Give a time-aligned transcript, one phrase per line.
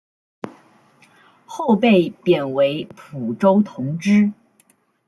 [1.45, 4.33] 后被贬为蒲州同知。